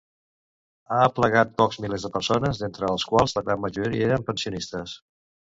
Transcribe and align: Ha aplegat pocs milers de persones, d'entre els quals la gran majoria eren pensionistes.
Ha 0.95 1.01
aplegat 1.07 1.51
pocs 1.63 1.77
milers 1.83 2.05
de 2.07 2.11
persones, 2.15 2.63
d'entre 2.63 2.91
els 2.95 3.07
quals 3.11 3.37
la 3.39 3.45
gran 3.51 3.63
majoria 3.67 4.09
eren 4.09 4.27
pensionistes. 4.33 4.99